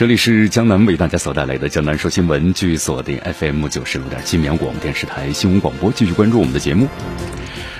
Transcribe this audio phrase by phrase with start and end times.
[0.00, 6.88] 这里是江南为大家所带来的江南说新闻，据锁定 FM 九十六点七绵阳广播电视台新闻广播，继续关注我们的节目。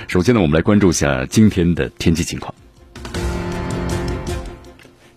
[0.07, 2.53] 首先呢，我们来关注一下今天的天气情况。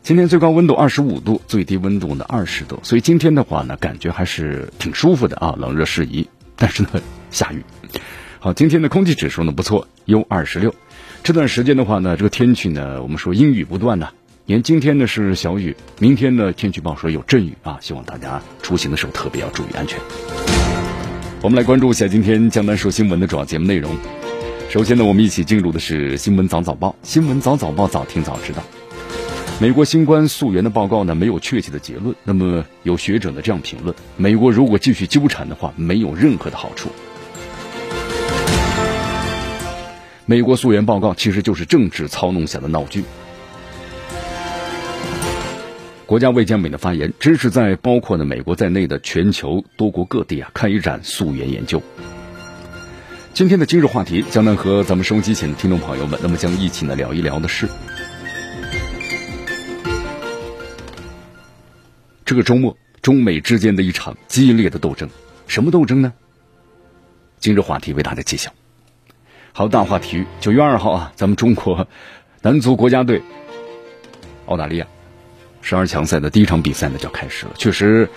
[0.03, 6.27] 今天最高温度二十五度，最低温度呢二十度，所以今天的话呢，感觉还是挺舒服的啊，冷热适宜。
[6.57, 6.89] 但是呢，
[7.31, 7.63] 下雨。
[8.39, 10.75] 好，今天的空气指数呢不错，优二十六。
[11.23, 14.09] 这段时间的话呢，这个天气呢，我们说阴雨不断呢。
[14.47, 19.99] 您今天呢是小雨，明天呢天气预报说有阵雨啊，希望大家出行的时候特别要注意安全。
[21.41, 23.91] 我们来关注一下今天江南说新闻的主要节目内容。
[24.69, 28.63] 首先呢，我们一起进入的是新闻早早报，新闻早早报早听早知道。
[29.59, 36.91] 美国新冠溯源的报告呢没有确切的结论，那么有学者呢这样评论：美国如果继续纠缠的话，没有任何的好处。
[40.27, 43.05] 美国溯源报告其实就是政治操弄下的闹剧。
[46.07, 51.83] 国家卫健委的发言支持在包括呢美国在内的全球多国各地啊开展溯源研究。
[53.33, 57.67] 今天的今日话题，将能和咱们收音机前的听众朋友们，那么将一起呢聊一聊的是，
[62.25, 65.09] 这个周末中美之间的一场激烈的斗争，
[65.49, 66.13] 什么斗争呢？
[67.41, 68.53] 今日话题为大家揭晓。
[69.53, 71.89] 好，大话体育，九月二号啊，咱们中国
[72.43, 73.23] 男足国家队
[74.47, 74.87] 澳大利亚。
[75.67, 78.11] 十二强赛的第一场比赛呢就要开始了，确实，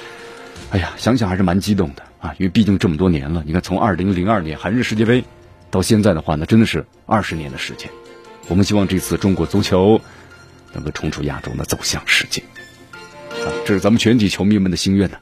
[0.69, 2.35] 哎呀，想想还是蛮激动的啊！
[2.37, 5.23] 因为毕竟这么多年了，你看从二零零二年韩日世界杯
[5.71, 7.89] 到现在的话呢，真的是二十年的时间。
[8.49, 10.01] 我们希望这次中国足球
[10.73, 12.43] 能够冲出亚洲呢，走向世界。
[13.31, 15.17] 啊，这是咱们全体球迷们的心愿呢。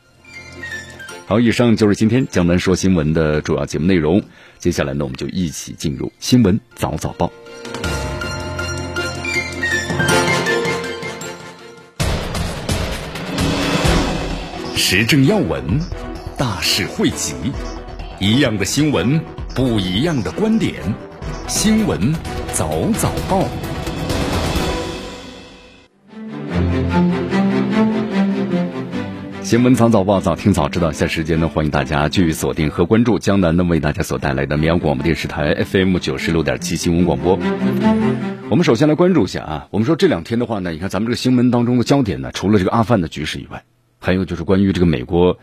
[1.28, 4.24] 好，以上就是今天江南说新闻的主要节目内容。
[4.58, 7.32] 接下来呢，我们就一起进入新闻早早报。
[14.88, 15.64] 时政要闻，
[16.38, 17.34] 大事汇集，
[18.20, 19.20] 一样的新闻，
[19.56, 20.76] 不一样的观点。
[21.48, 22.14] 新闻
[22.54, 23.48] 早早报，
[29.42, 30.92] 新闻早早报，早听早知道。
[30.92, 37.40] 下时间呢，欢迎大家继续锁定和关注江南呢为大家所带来的绵阳广播电视台 FM 九十六点七新闻广播。
[38.52, 43.64] 我们首先来关注一下啊，我们说这两天的话呢，你看咱们这个新闻当中的焦点呢，除了这个阿富汗的局势以外。
[44.06, 45.40] 还有就是关于这个美国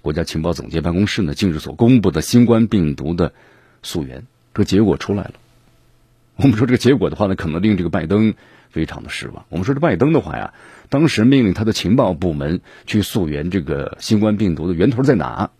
[0.00, 3.34] 国家情报总监办公室呢近日所公布的新冠病毒的
[3.82, 5.34] 溯源，这个结果出来了。
[6.36, 8.32] 我们说这个结果的话呢，可能令这个拜登
[8.70, 9.44] 非常的失望。
[9.50, 10.54] 我们说这拜登的话呀，
[10.88, 15.50] 当时命令他的情报部门去溯源这个新冠病毒的源头在哪。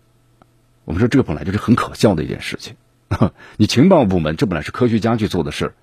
[0.83, 2.73] 我们说这本来就是很可笑的一件事情。
[3.57, 5.73] 你情报部门这本来是科学家去做的事儿，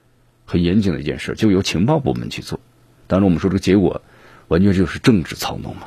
[0.44, 2.58] 很严谨的一件事，就由情报部门去做。
[3.06, 4.02] 当然，我们说这个结果
[4.48, 5.86] 完全就是政治操弄嘛。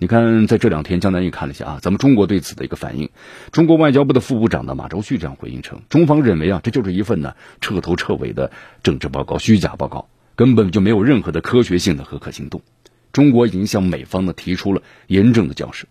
[0.00, 3.10] 你看，在这两天，江南也看了一下啊，咱们中国对此的一个反应。
[3.50, 8.52] 中国外交部的副部长呢马朝旭这样回应称，中方认为啊，这就是一份呢彻头彻尾的
[8.84, 12.62] 政治报告、虚假报告，根本就没有任何的科学性的和可信度。
[13.10, 15.88] 中国已经向美方呢提出了严正的交涉。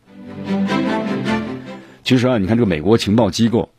[2.05, 3.71] 其实啊，你看这个美国情报机构，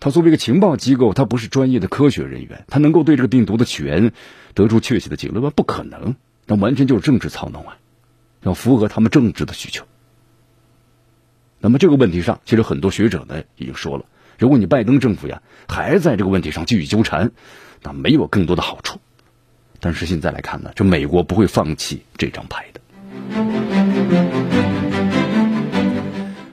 [0.00, 4.12] 它作为一个情报机构，它不是专业的科学人员，它能够对这个病毒的起源
[4.54, 5.52] 得出确切的结论吗？
[5.54, 6.16] 不可能，
[6.46, 7.76] 那完全就是政治操弄啊。
[8.44, 9.84] 要符合他们政治的需求。
[11.58, 14.04] 那么这个问题上，其实很多学者呢已经说了，
[14.38, 17.32] 如果你拜登政府呀还在这个问题上继续纠缠，
[17.82, 19.00] 那没有更多的好处。
[19.80, 22.80] 但是现在来看呢，这美国不会放弃这张牌的。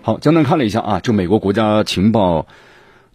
[0.02, 2.48] 好，江南看了一下啊，就美国国家情报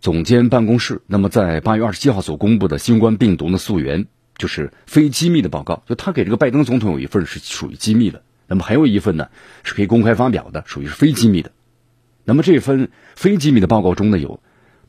[0.00, 4.06] 总监办公室，那么在八月二十七号所公布的新冠病毒的溯源，
[4.36, 8.22] 就是非机密的报告，就他给这个拜登总统有一份是属于机密的。
[8.46, 9.28] 那么还有一份呢，
[9.64, 11.50] 是可以公开发表的，属于是非机密的。
[12.24, 14.40] 那么这份非机密的报告中呢，有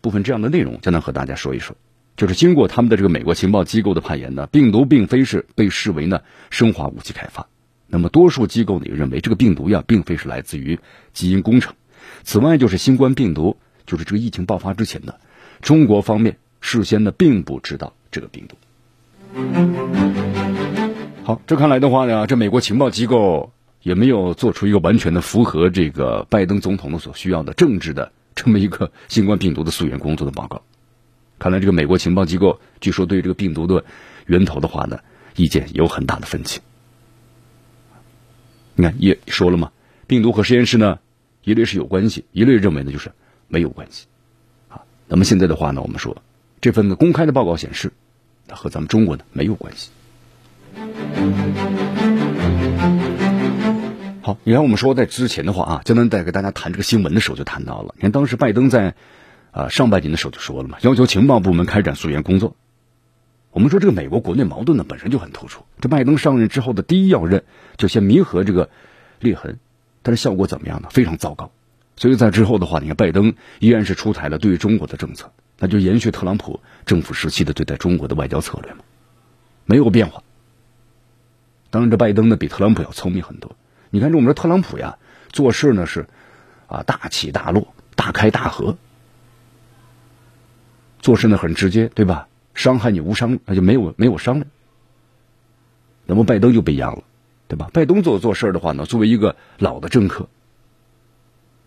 [0.02, 1.76] 部分这样的内容，将能和大家说一说。
[2.16, 7.48] 就是经过他们的这个美国情报机构的判研呢，病毒并非是被视为呢生化武器开发。
[7.86, 10.80] 那么多数机构呢也认为，这个病毒呀，并非是来自于
[11.14, 11.76] 基因工程。
[12.24, 15.14] 此外，就是新冠病毒，就是这个疫情爆发之前呢，
[15.62, 18.58] 中国方面事先呢并不知道这个病毒。
[21.28, 23.52] 好，这看来的话呢，这美国情报机构
[23.82, 30.62] 也没有做出一个完全的符合这个拜登总统的所需要的政治的这么一个新冠病毒的溯源工作的报告。
[31.38, 33.84] 看来这个美国情报机构据说对这个病毒的
[34.28, 34.98] 源头的话呢，
[35.36, 36.62] 意见有很大的分歧。
[38.76, 39.70] 你看也说了嘛，
[40.08, 40.98] 病毒和实验室呢，
[41.44, 43.12] 一类是有关系，一类认为呢就是
[43.50, 44.06] 没有关系。
[44.70, 46.16] 啊，那么现在的话呢，我们说
[46.62, 47.92] 这份公开的报告显示，
[48.48, 49.90] 它和咱们中国呢没有关系。
[54.22, 57.94] 好，你看我们说在之前的话啊，江南在给大家谈这个新闻的时候就谈到了。
[57.96, 58.94] 你看当时拜登在
[59.52, 62.56] 啊上半年的时候就说了嘛，要求情报部门开展溯源工作。
[63.52, 65.64] 我们说这个美国国内矛盾呢本身就很突出。
[65.80, 67.44] 这拜登上任之后的第一要任
[67.78, 68.70] 就先弥合这个
[69.20, 69.58] 裂痕，
[70.04, 70.90] 但是效果怎么样呢？
[70.92, 71.50] 非常糟糕。
[71.96, 78.80] 所以在之后的话，你看拜登依然是出台了对于中国的政策，那就延续特朗普政府时期的对待中国的外交策略嘛，
[79.66, 80.22] 没有变化。
[81.70, 83.56] 当然，这拜登呢比特朗普要聪明很多。
[83.90, 84.98] 你看，这我们说特朗普呀，
[85.32, 86.06] 做事呢是
[86.68, 88.78] 啊大起大落、大开大合，
[91.02, 92.28] 做事呢很直接，对吧？
[92.54, 94.48] 伤害你无伤，那就没有没有商量。
[96.06, 97.04] 那么拜登就不一样了，
[97.48, 97.70] 对吧？
[97.74, 100.28] 拜登做做事的话呢，作为一个老的政客，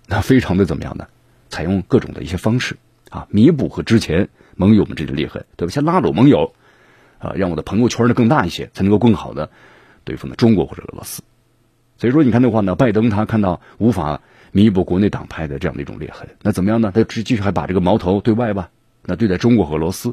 [0.07, 1.07] 那非常的怎么样呢？
[1.49, 2.77] 采用各种的一些方式
[3.11, 5.73] 啊，弥补和之前盟友们这个裂痕，对吧？
[5.73, 6.55] 先拉拢盟友
[7.19, 9.51] 啊，让我的朋友圈呢更大一些，才能够更好的。
[10.11, 11.23] 对付呢中国或者俄罗斯，
[11.97, 14.21] 所以说你看的话呢，拜登他看到无法
[14.51, 16.91] 弥补国内党派的这样的一种裂痕，那怎么样呢？
[16.93, 18.71] 他继续还把这个矛头对外吧，
[19.05, 20.13] 那对待中国和俄罗斯，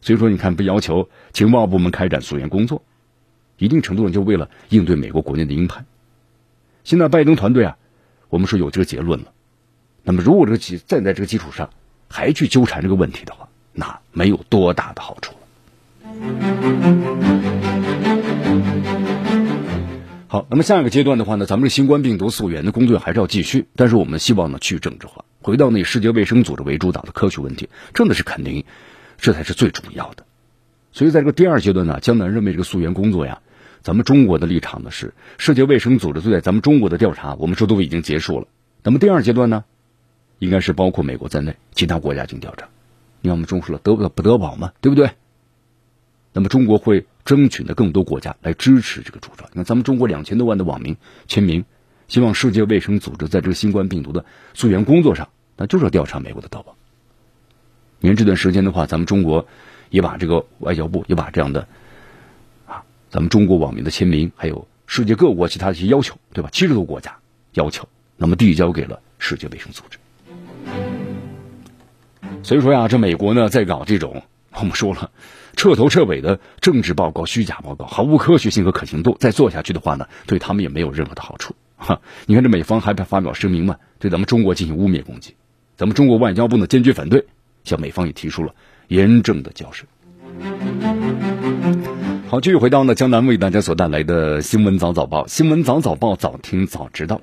[0.00, 2.80] 所以说你看不要求情报部门开展溯源工作，
[3.58, 5.84] 一定程度上就为了应对美国国内的鹰派。
[6.84, 7.76] 现在拜登团队啊，
[8.28, 9.32] 我们说有这个结论了，
[10.04, 11.70] 那么如果这个基站在这个基础上
[12.08, 15.38] 还去纠缠这个问题的话，那没有多大的好处了。
[20.34, 28.64] 好，那么下一个阶段的话呢，咱们这新冠病毒溯源的工作还是要继续，但是我们希望呢去政治化，回到那世界卫生组织为主导的科学问题，这的是肯定，
[29.16, 30.26] 这才是最重要的。
[30.90, 33.42] 所以在这个第二阶段呢，江南认为这个溯源工作呀，
[33.80, 38.48] 咱们中国的立场呢是世界卫生组织对待咱们中国的调查，我们说都已经结束了。
[38.82, 39.62] 那么第二阶段呢，
[40.40, 42.66] 应该是包括美国在内其他国家进行调查。
[43.20, 45.10] 你看我们中说了得不得保嘛，对不对？
[46.32, 47.06] 那么中国会。
[47.24, 49.48] 争取呢更多国家来支持这个主张。
[49.52, 51.64] 你看，咱们中国两千多万的网民签名，
[52.08, 56.76] 希望世界卫生组织在这个新冠病毒的溯源工作上，那就是要调查美国的盗宝。
[58.00, 59.46] 你看这段时间的话，咱们中国
[59.88, 61.66] 也把这个外交部也把这样的
[62.66, 66.50] 啊，咱们中国网民的签名，还有世界各国其他的一些要求，对吧？
[66.52, 67.16] 七十多个国家
[67.54, 67.88] 要求，
[68.18, 69.98] 那么递交给了世界卫生组织。
[72.42, 74.22] 所以说呀，这美国呢在搞这种，
[74.52, 75.10] 我们说了。
[75.54, 79.16] 彻头彻尾的政治报告、虚假报告，毫无科学性和可信度。
[79.18, 81.54] 再做下去的话呢，对他们也没有任何的好处。
[81.76, 85.34] 哈， 你看这美方还发表声明嘛，对咱们中国进行污蔑攻击。
[85.76, 87.24] 咱们中国外交部呢坚决反对，
[87.64, 88.54] 向美方也提出了
[88.88, 89.84] 严正的交涉。
[92.28, 97.20] 好，继续回到呢江南为大家所带来的新闻早早报，新闻早早报，早听早知道。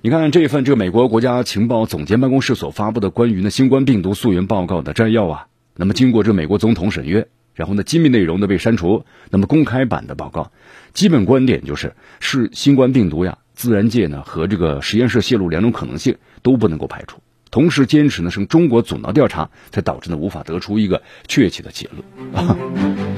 [0.00, 5.46] 你看这一份这个美国国家情报总监办公室所发布的关于呢新冠病毒溯源报告的摘要啊。
[5.76, 9.04] 那么经过这美国总统审阅，然后呢，机密内容呢被删除。
[9.30, 10.52] 那么公开版的报告，
[10.92, 17.18] 基本观点就是是新冠病毒呀，自然界呢和这个实验室泄露两种可能性都不能够排除。
[17.50, 22.34] 同时坚持呢是中国阻挠调查，才导致呢无法得出一个确切的结论。
[22.34, 22.56] 啊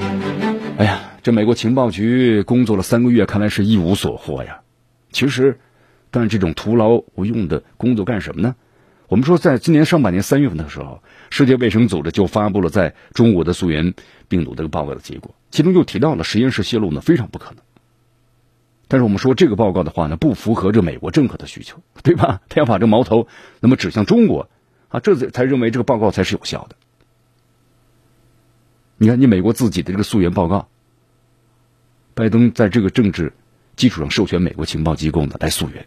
[0.77, 4.61] 哎呀，这美国情报局工作了三个月，看来是一无所获呀。
[5.11, 5.59] 其实
[6.11, 8.55] 干这种徒劳无用的工作干什么呢？
[9.07, 11.01] 我们说，在今年上半年三月份的时候。
[11.29, 13.93] 世界卫生组织就发布了在中国的溯源
[14.29, 17.57] 病毒这个报告的结果，其中就提到了实验室泄露呢非常不可能。
[18.87, 22.39] 但是我们说这个报告的话呢，不符合这美国政客的需求，对吧？
[22.47, 23.27] 他要把这矛头
[23.59, 24.49] 那么指向中国
[24.87, 26.77] 啊，这才认为这个报告才是有效的。
[28.95, 30.69] 你看，你美国自己的这个溯源报告，
[32.13, 33.33] 拜登在这个政治
[33.75, 35.85] 基础上授权美国情报机构呢来溯源，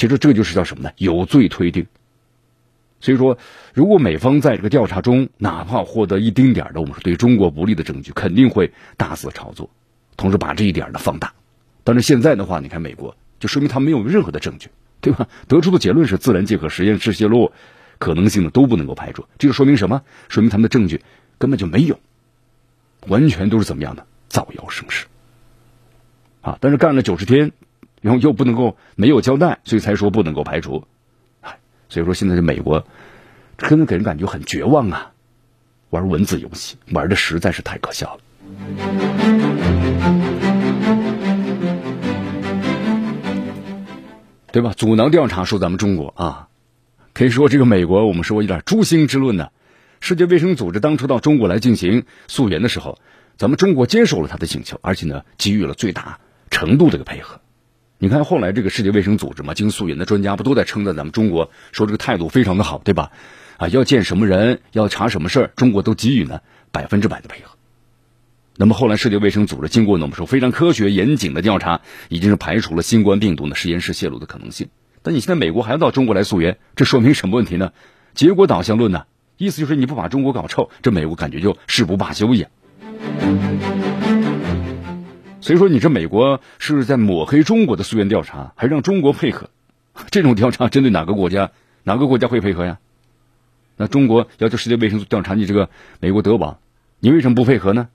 [0.00, 0.92] 其实这就是叫什么呢？
[0.96, 1.86] 有罪推定。
[3.00, 3.36] 所以说，
[3.74, 9.68] 如果美方在这个调查中哪怕获得一丁点的我们说对中国不利的证据，肯定会大肆炒作，
[10.16, 11.34] 同时把这一点呢放大。
[11.84, 14.70] 但是现在的话，你看美国就说明他没有任何的证据，
[15.02, 15.28] 对吧？
[15.48, 17.52] 得出的结论是自然界和实验室泄露
[17.98, 20.00] 可能性呢都不能够排除，这就说明什么？
[20.30, 21.02] 说明他们的证据
[21.36, 22.00] 根本就没有，
[23.06, 25.04] 完全都是怎么样的造谣生事
[26.40, 26.56] 啊！
[26.62, 27.52] 但是干了九十天，
[28.00, 30.84] 然后又不能够没有交代，所以才说不能够排除。
[31.88, 32.86] 所以说，现在是美国
[33.56, 35.12] 可能给人感觉很绝望啊！
[35.90, 38.20] 玩文字游戏玩的实在是太可笑了，
[44.52, 44.72] 对吧？
[44.76, 46.48] 阻挠调查说咱们中国啊，
[47.12, 49.48] 可以说这个美国，我们说有点诛心之论呢。
[49.98, 53.00] 世界卫生组织当初到中国来进行溯源的时候，
[53.36, 57.40] 咱们中国接受了他的请求，而且呢，给予了最大程度这个配合。
[58.02, 63.12] 你看后来这个世界卫生组织嘛，经溯源的专家不都在称赞咱们中国，说这个态度非常的好，对吧？
[63.58, 66.40] 啊，要见什么人，要查什么事儿，中国都给予呢
[66.72, 67.50] 百分之百的配合。
[68.56, 74.70] 那么后来世界卫生组织经过呢我们说非常科学严谨的调查，已经是排除了新冠病毒的实验室泄露的可能性。
[75.02, 77.72] 但你现在美国还要到中国来溯源，这说明什么问题呢？
[78.14, 79.04] 结果导向论呢？
[79.36, 82.50] 意思就是你不把中国搞臭，这美国感觉就誓不罢休一样。
[85.40, 89.50] 所以说，你这美国是在抹黑中国的溯源调查，还让中国配合？
[90.10, 91.50] 这种调查针对哪个国家？
[91.82, 92.78] 哪个国家会配合呀？
[93.76, 96.60] 那中国要求世界卫生组调查你这个美国德宝，
[96.98, 97.88] 你为什么不配合呢？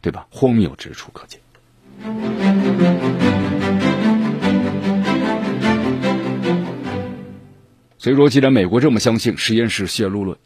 [0.00, 0.26] 对吧？
[0.30, 1.40] 荒谬之处可见。
[7.98, 10.38] 所以说，既然美国这么相信实验室泄露论。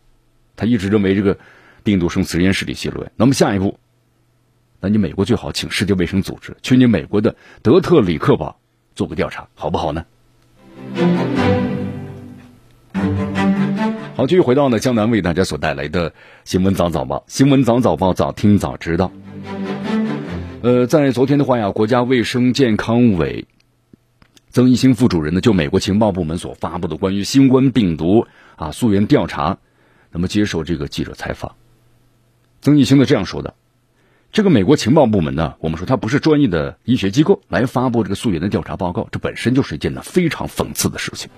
[0.57, 1.39] 他一直认为这个
[1.83, 3.07] 病毒从实验室里泄露。
[3.17, 3.79] 那么下一步，
[4.85, 8.61] 那你美国最好请世界卫生组织去你美国的德特里克堡
[8.95, 10.05] 做个调查，好不好呢？
[14.15, 16.13] 好，继续回到呢江南为大家所带来的
[16.45, 19.11] 新闻早早报，新闻早早报早听早知道。
[20.61, 23.47] 呃，在昨天的话呀，国家卫生健康委
[24.51, 28.27] 曾一新副主任呢，就美国情报部门所发布的关于新冠病毒
[28.57, 29.57] 啊溯源调查。
[30.13, 31.55] 那么接受这个记者采访，
[32.61, 33.55] 曾义兴的这样说的
[34.35, 41.31] ：“这个美国情报部门呢，我们说它不是专业的医学机构来发布这个溯源的调查报告，这本身就是一件呢非常讽刺的事情。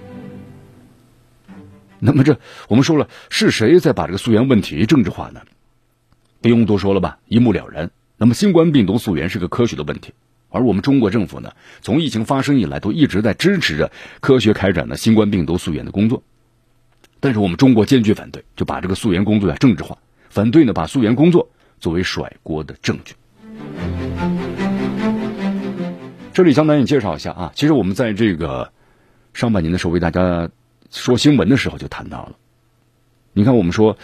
[1.99, 5.43] 那么这我们说了，是谁在把这个溯源问题政治化呢？
[6.41, 7.91] 不用多说了吧，一目了然。
[8.17, 10.15] 那么新冠病毒溯源是个科学的问题，
[10.49, 16.23] 而我们中国政府呢，从疫情发生以来都一直在支持着科学开展的新冠病毒溯源的工作。”
[17.21, 19.99] 但是我们中国坚决反对，就把这个溯源工作呀政治化，
[20.31, 23.14] 反对呢把溯源工作作为甩锅的证据。
[26.33, 28.73] 这里江南也介绍一下啊，其实我们在这个
[29.33, 30.50] 上半年的时候为大家
[30.90, 32.37] 说新闻的时候就谈到了，
[33.33, 33.97] 你看我们说，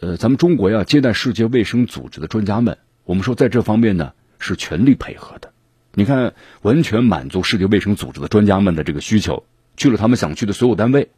[0.00, 5.52] 呃，咱们中国呀接待世界卫生组织的专家们，我们说在这方面呢是全力配合的，
[5.94, 9.44] 你看完全满足世界卫生组织的专家们的这个需求，
[9.78, 11.10] 去了他们想去的所有单位。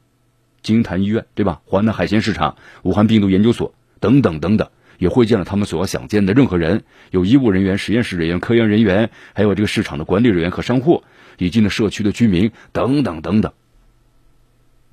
[0.62, 1.62] 金坛医院对吧？
[1.66, 11.02] 华南海鲜市场、武汉病毒研究所等等等等，也会见了他们所要想见的任何人，有医务人员、实验室人员、科研人员，还有这个市场的管理人员和商户，
[11.38, 13.52] 以及呢社区的居民等等等等。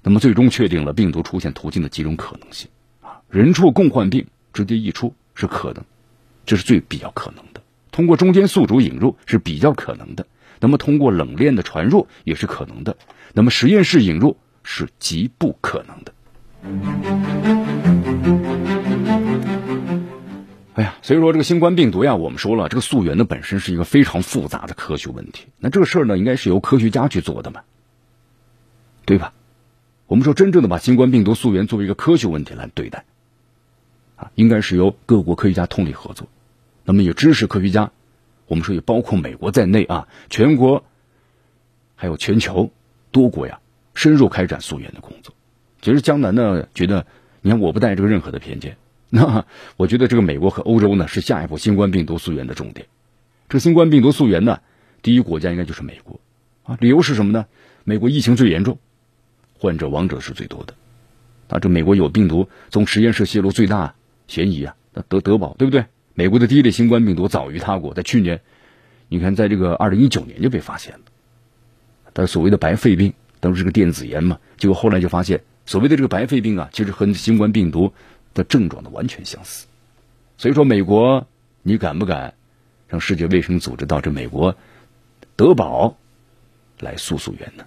[0.01, 2.69] 那么最终确定了病毒出现途径的几种可能性
[3.01, 5.83] 啊，人畜共患病直接溢出是可能，
[6.45, 10.23] 这是最比较可能的；通过中间宿主引入是比较可能的；
[10.59, 12.95] 那么通过冷链的传入也是可能的；
[13.33, 14.37] 那么实验室引入。
[14.67, 17.64] 是极不可能的。
[21.05, 25.45] 所以说这个新冠病毒呀，我们说了，这个溯源呢本身是一个非常复杂的科学问题。
[25.59, 27.61] 那这个事儿呢，应该是由科学家去做的嘛，
[29.05, 29.31] 对吧？
[30.07, 33.05] 我们说真正的把新冠病毒溯源作为一个科学问题来对待，
[34.15, 36.27] 啊，应该是由各国科学家通力合作。
[36.83, 37.91] 那么有知识科学家，
[38.47, 40.83] 我们说也包括美国在内啊，全国
[41.95, 42.71] 还有全球
[43.11, 43.59] 多国呀。
[43.93, 45.35] 深入开展溯源的工作，
[45.81, 47.05] 其实江南呢觉得，
[47.41, 48.75] 你看我不带这个任何的偏见，
[49.15, 49.45] 那
[49.77, 52.87] 我觉得这个美国和欧洲呢是下一步新冠病毒溯源的重点。
[53.47, 54.59] 这新冠病毒溯源呢，
[55.01, 56.19] 第一国家应该就是美国
[56.63, 57.45] 啊，理由是什么呢？
[57.83, 58.79] 美国疫情最严重，
[59.59, 60.73] 患者亡者是最多的，
[61.49, 63.95] 啊，这美国有病毒从实验室泄露最大
[64.27, 65.85] 嫌疑啊，那德德宝对不对？
[66.13, 68.41] 美国的第一例新冠病毒早于他国，在去年，
[69.07, 71.01] 你看在这个二零一九年就被发现了，
[72.13, 73.13] 但所谓的白肺病。
[73.41, 77.93] 当时是个电子烟嘛，结果后来就发现，所谓的这个白肺病啊，其实和新冠病毒
[78.35, 79.65] 的症状的完全相似。
[80.37, 81.25] 所以说，美国，
[81.63, 82.35] 你敢不敢
[82.87, 84.55] 让世界卫生组织到这美国
[85.35, 85.97] 德堡
[86.79, 87.65] 来诉诉源呢？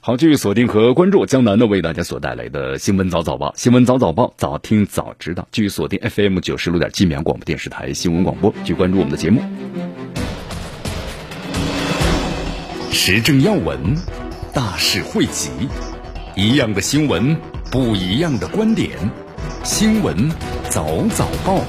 [0.00, 5.48] 好，继续锁定和关注江南的为大家所带来的新闻早早报，新闻早早报，早听早知道。
[5.50, 9.42] 继续锁定 FM 九十六点七绵阳广播电视台新闻广播，继续关注我们的节目。
[12.92, 13.96] 时政要闻，
[14.52, 15.50] 大事汇集，
[16.36, 17.36] 一样的新闻，
[17.70, 18.90] 不一样的观点。
[19.62, 20.30] 新闻
[20.70, 21.60] 早早报，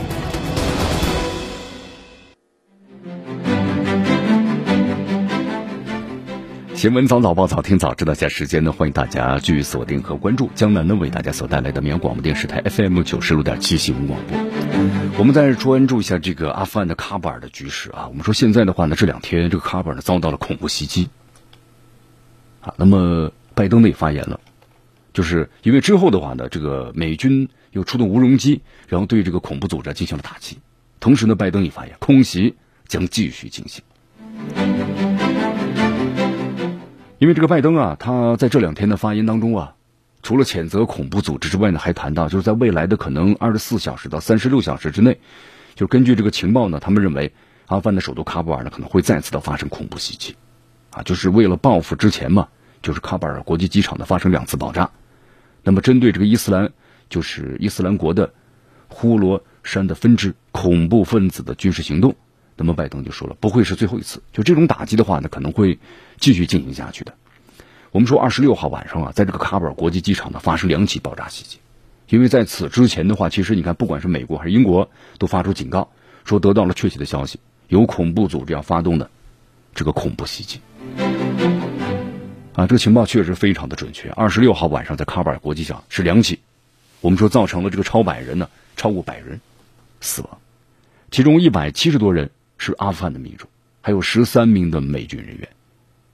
[6.76, 14.38] 新闻早早报早听早知道，下时间呢，欢迎大家继续锁定和关注江南呢为大家所带来的绵阳广播电视台 FM 九十六点七新闻广播。
[15.18, 18.08] 我们再关注一下这个阿富汗的喀布尔的局势啊。
[18.10, 21.10] 我们说现在的话呢，这两天这个喀布尔呢遭到了恐怖袭击
[22.62, 22.74] 啊。
[22.78, 24.42] 那么拜登呢也发言了，
[25.16, 30.60] 就是因为之后的话呢，这个美军又出动无人机，然后对这个恐怖组织进行了打击。
[31.00, 32.54] 同时呢，拜登也发言，空袭
[32.86, 33.82] 将继续进行。
[37.18, 39.76] 因为这个拜登啊，他在这两天的发言当中啊，
[40.22, 45.18] 除了谴责恐怖组织之外呢，还谈到就是在未来的可能二十四小时到三十六小时之内，
[45.76, 47.32] 就根据这个情报呢，他们认为
[47.68, 50.36] 阿富汗的首都喀布尔呢可能会再次的发生恐怖袭击，
[50.92, 52.50] 啊，就是为了报复之前嘛，
[52.82, 54.92] 就是喀布尔国际机场的发生两次爆炸，
[55.66, 56.72] 那么针对这个伊斯兰
[57.10, 58.34] 就是伊斯兰国的
[58.88, 62.16] 呼罗珊的分支恐怖分子的军事行动。
[62.56, 64.24] 那么拜登就说了，不会是最后一次。
[64.32, 65.78] 就这种打击的话呢，可能会
[66.18, 67.14] 继续进行下去的。
[67.92, 71.58] 我们说，二十六号晚上啊，在这个喀布尔国际机场呢发生两起爆炸袭击。
[72.08, 75.90] 因为在此之前的话，其实你看，不管是美国还是英国，都发出警告，
[76.24, 79.10] 说得到了确切的消息，有恐怖组织要发动的
[79.74, 80.62] 这个恐怖袭击。
[82.56, 84.10] 啊，这个情报确实非常的准确。
[84.10, 86.40] 二十六号晚上在喀布尔国际机场是两起，
[87.02, 89.40] 我们说造成了这个超百人呢，超过百人
[90.02, 90.40] 死亡，
[91.12, 92.32] 其中一百七十多人。
[92.58, 93.50] 是阿富汗的民众，
[93.82, 95.50] 还有十三名的美军人员。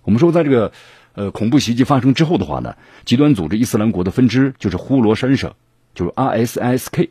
[0.01, 0.71] 我们说，在这个
[1.13, 5.53] 呃恐怖袭击发生之后的话呢，极端组织伊斯兰国的分支就是呼罗珊省，
[5.93, 7.10] 就是 RSISK，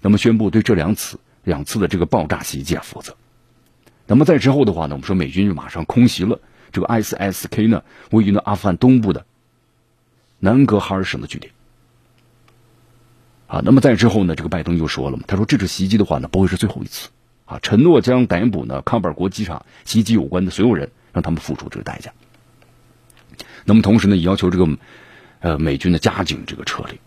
[0.00, 3.16] 那么宣布对这两次两次的这个爆炸袭击啊负责。
[4.06, 6.40] 那么在之后的话呢，我们说美军就马上空袭了
[6.74, 9.24] 这个 S S K 呢位于呢阿富汗东部的
[10.40, 11.52] 南格哈尔省的据点。
[13.46, 17.08] 啊，那么在之后呢，这个拜登就说了嘛，他说这次袭击的话呢不会是最后一次。
[17.46, 22.12] 啊，承诺将逮捕呢喀布尔国际机场袭击有关的所有人，让他们付出这个代价。
[23.64, 24.66] 那么同时呢，也要求这个
[25.40, 26.98] 呃美军呢加紧这个撤离。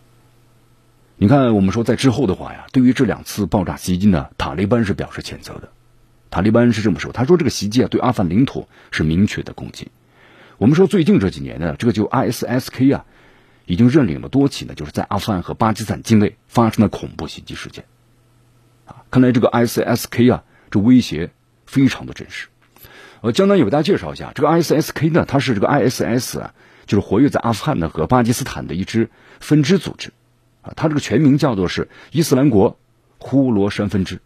[1.16, 5.68] 你看，我们说在之后的话呀，对于这两次爆炸袭击呢，塔利班是表示谴责的。
[6.30, 9.90] 塔利班是这么说，他说这个袭击啊对阿富汗领土是明确的攻击。
[10.58, 13.04] 我们说最近这几年呢，这个就 ISSK 啊，
[13.64, 17.84] 已经认领了多起呢，就是在阿富汗和巴基斯坦境内发生的恐怖袭击事件。
[18.86, 21.30] 啊看来这个 ISSK 啊，这威胁
[21.66, 22.48] 非常的真实。
[23.20, 26.54] 呃，江南也为大家介绍一下，这个 ISSK 呢，它是这个 ISS 啊，
[26.86, 29.10] 就是活跃在阿富汗呢和巴基斯坦的一支
[29.40, 30.12] 分支组织
[30.62, 30.72] 啊。
[30.76, 32.78] 它这个全名叫做是伊斯兰国
[33.18, 34.20] 呼罗珊分支。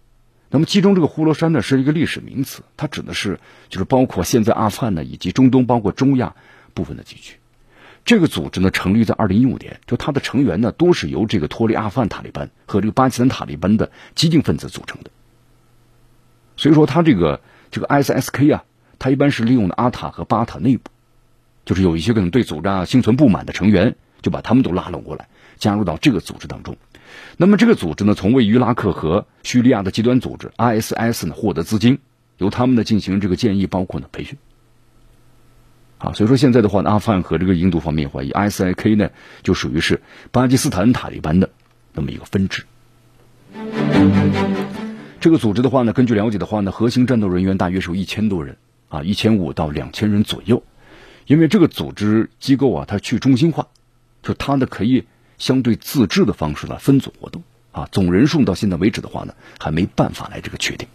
[0.52, 6.36] 那么其中这个呼罗珊呢是一个历史名词，它指的是就是包括现在阿富汗呢以及中东包括中亚
[6.74, 7.38] 部分的地区。
[8.04, 15.10] 这个组织呢，成立在二零一五年，就它的成员呢，都是由这个脱离阿富汗塔利班和这个巴基斯坦塔利班的激进分子组成的。
[16.56, 18.64] 所以说，它这个这个 SSK 啊，
[18.98, 20.90] 它一般是利用的阿塔和巴塔内部，
[21.64, 25.28] 就是有一些可能对组织啊心存不满的成员，就把他们都拉拢过来，
[25.62, 26.76] 加入到这个组织当中。
[27.36, 32.00] 那么这个组织呢，从位于拉克和叙利亚的极端组织 ISIS 呢获得资金，
[32.38, 34.36] 由他们呢进行这个建议，包括呢培训。
[35.98, 39.08] 啊，所以说现在的话呢，阿富汗和这个印度方面怀疑 ISIK 呢，
[39.44, 41.48] 就属于是巴基斯坦塔利班的
[41.92, 42.64] 那么一个分支。
[45.20, 48.56] 这个组织的话呢，根据了解的话呢，核心战斗人员大约是有一千多人
[48.88, 50.60] 啊，一千五到两千人左右。
[51.26, 53.68] 因为这个组织机构啊，它去中心化，
[54.24, 55.04] 就它呢可以
[55.42, 57.88] 相对自治的方式来分组活动啊。
[57.90, 60.86] 总人数到现在为止的话呢，还没办法来这个确定。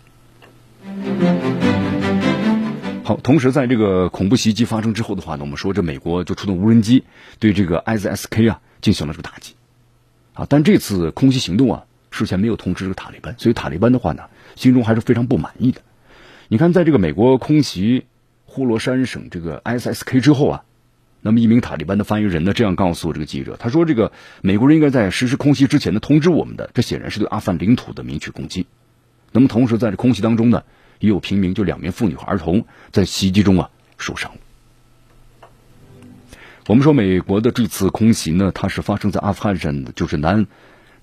[3.03, 7.03] 好，同时在这个恐怖袭击发生之后的话呢，我们说这美国就出动无人机
[7.39, 9.53] 对这个 ISSK 啊进行了这个打击，
[10.33, 14.23] 啊，但这次空袭行动啊事前没有通知这个塔利班，所以塔利班的话呢
[14.55, 15.81] 心中还是非常不满意的。
[16.47, 18.05] 你看，在这个美国空袭
[18.45, 20.63] 呼罗珊省这个 ISSK 之后啊，
[21.27, 28.65] 那么一名塔利班的发言人呢这样告诉这个记者，他说这个美国人应该在实施空袭之前呢通知我们的，这显然是对阿富汗领土的明确攻击。
[29.33, 30.63] 那么同时在这空袭当中呢。
[30.99, 34.31] 也有平民，就两名妇女和儿童在袭击中啊受伤。
[36.65, 40.47] 我们说美国的这次空袭呢，它是发生在阿富汗省，就是南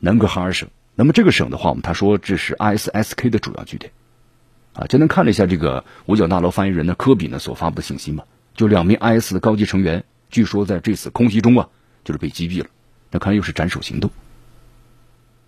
[0.00, 0.68] 南格哈尔省。
[0.96, 3.92] 那么这个省的话，我们他说这是 ISSK 的主要据点
[4.72, 4.86] 啊。
[4.88, 8.24] 简单看了一下这个五角大楼发言人呢科比呢所发布的信息嘛，
[8.56, 10.02] 就两名 IS 的高级成员，
[10.34, 11.68] 据说在这次空袭中啊
[12.04, 12.66] 就是被击毙了。
[13.10, 14.10] 那看来又是斩首行动。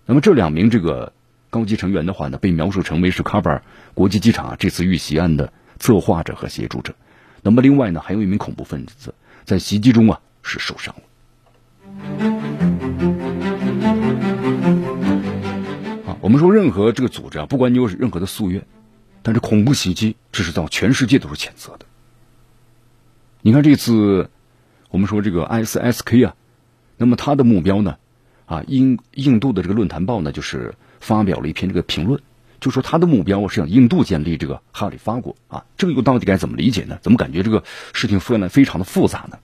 [0.07, 1.13] 那么这两名这个。
[1.49, 6.93] 高级成员的话呢，被描述成为是喀布尔国际机场啊这次遇袭案的策划者和协助者。
[7.41, 11.03] 那么另外呢，还有一名恐怖分子在袭击中啊是受伤了。
[16.05, 18.65] 啊，我们说任何这个组织啊，不管你有任何的夙愿，
[19.23, 21.85] 但是恐怖袭击，这是到全世界都是谴责的。
[23.41, 24.29] 你看这次
[24.97, 26.35] 我们说这个 ISSK 啊，
[26.97, 27.97] 那么他的目标呢，
[28.47, 32.19] 啊，印印度的这个论坛报呢，就是发表了一篇这个评论，
[32.59, 36.97] 就说他的目标是让印度建立这个哈里发国啊，这个又到底该怎么理解呢？
[37.03, 39.37] 怎么感觉这个事情复原的非常的复杂呢？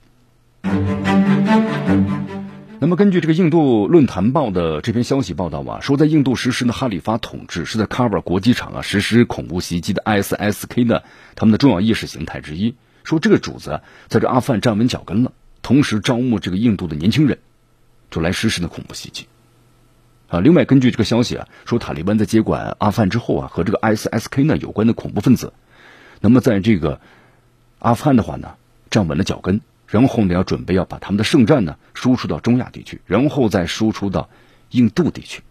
[2.80, 11.04] 那么，根据这个印度论坛报的这篇消息报道啊，说在印度实施的哈里发统治是在喀布尔国际场啊实施恐怖袭击的 ISSK 的
[11.36, 12.74] 他们的重要意识形态之一。
[13.04, 15.34] 说这个主子在这阿富汗站稳脚跟了，
[15.64, 17.40] 同时招募这个印度的年轻人，
[18.12, 19.26] 就来实施的恐怖袭击。
[20.28, 25.54] 啊，另外根据这个消息啊，说塔利班在接管阿富汗之后啊，和这个 SSK 呢有关的恐怖分子，
[26.22, 27.02] 那么在这个
[27.80, 28.54] 阿富汗的话呢，
[28.92, 29.62] 站稳了脚跟。
[29.86, 34.28] 然后呢，要准备要把他们的圣战呢输出到中亚地区，然后再输出到
[34.72, 35.44] 印度地区。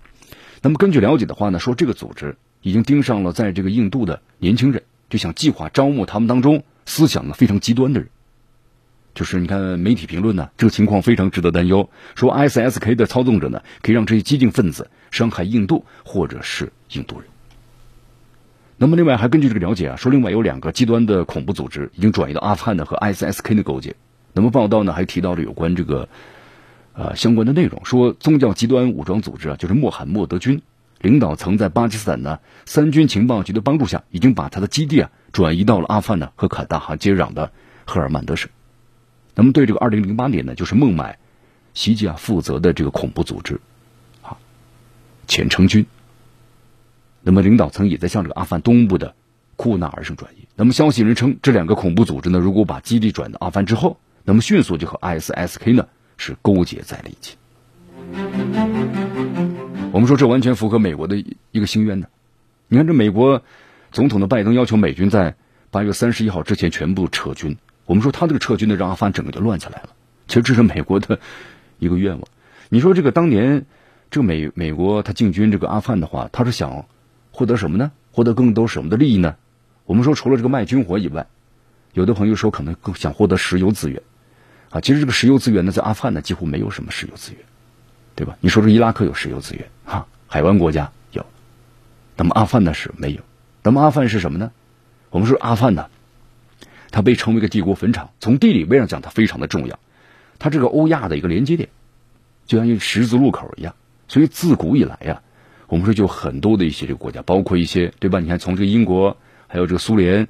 [0.62, 8.08] 那么根据了解的话呢，说这个组织已经盯上了在这个印度的年轻人，就想计划招募他们当中思想呢非常极端的人。
[9.14, 11.90] 就是你看媒体评论呢，这个情况非常值得担忧。
[12.14, 17.28] 说 ISSK 的操纵者呢，可以让这些激进分子伤害印度或者是印度人。
[18.78, 23.94] 那么另外还根据这个了解啊，说另外有两个极端的恐怖组织已经转移到阿富汗的和 ISSK 的勾结。
[24.32, 26.08] 那么报道呢还提到了有关这个，
[26.94, 30.62] 呃相关的内容，说宗教极端武装组织啊，就是穆罕默德军
[31.00, 37.52] 领导层在巴基斯坦呢三军情报局的帮助下，已经把他的基地啊转移到了阿富汗呢和坎大哈接壤的
[37.84, 38.50] 赫尔曼德省。
[39.34, 41.18] 那么对这个二零零八年呢，就是孟买
[41.74, 43.60] 袭击啊负责的这个恐怖组织，
[44.22, 44.36] 啊，
[45.26, 45.86] 前程军。
[47.22, 49.14] 那么领导层也在向这个阿富汗东部的
[49.56, 50.48] 库纳尔省转移。
[50.56, 57.36] 那么消息人称，这两个恐怖组织呢，如果把基地转到阿富汗之后，那么迅速就和 ISSK 呢是勾结在了一起。
[59.92, 61.16] 我们说这完全符合美国的
[61.50, 62.06] 一个心愿呢。
[62.68, 63.42] 你看这美国
[63.92, 65.36] 总统的拜登要求美军在
[65.70, 67.56] 八月三十一号之前全部撤军。
[67.86, 69.90] 我们说他这个撤军呢，让阿富汗整个就乱起来了。
[70.28, 71.18] 其实这是美国的
[71.78, 72.22] 一个愿望。
[72.68, 73.66] 你说这个当年
[74.10, 76.86] 这个美美国他进军这个阿富汗的话，他是想
[77.32, 77.92] 获得什么呢？
[78.12, 79.36] 获得更多什么的利益呢？
[79.84, 81.26] 我们说除了这个卖军火以外，
[81.92, 84.02] 有的朋友说可能更想获得石油资源。
[84.70, 87.40] 啊，其实这个石油资源呢，在阿富汗呢几乎没有什么石油资源，
[88.14, 88.36] 对吧？
[88.40, 91.26] 你说这伊拉克有石油资源，哈，海湾国家有，
[92.16, 93.20] 那么阿富汗呢是没有。
[93.62, 94.50] 那么阿富汗是什么呢？
[95.10, 95.90] 我们说阿富汗呢，
[96.92, 99.80] 它被称为一个帝国坟场，从地理位上讲，它非常的重要，
[100.38, 101.70] 它这个欧亚的一个连接点，
[102.46, 103.74] 就像一个十字路口一样。
[104.06, 105.22] 所以自古以来呀，
[105.66, 108.20] 我们说就很多的一些这个国家，包括一些对吧？
[108.20, 109.16] 你看从这个英国，
[109.48, 110.28] 还有这个苏联，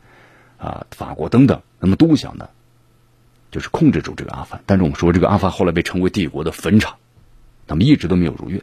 [0.57, 2.49] 啊，法国等等，那么都想呢。
[3.51, 6.97] 就是控制住这个阿富汗，但是我们说这个阿富汗后来被称为帝国的坟场，
[7.67, 8.63] 那么一直都没有如愿。